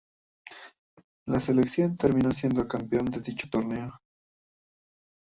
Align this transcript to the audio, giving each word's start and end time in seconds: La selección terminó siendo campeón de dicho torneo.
La 1.27 1.39
selección 1.39 1.95
terminó 1.95 2.31
siendo 2.31 2.67
campeón 2.67 3.05
de 3.05 3.19
dicho 3.21 3.47
torneo. 3.51 3.99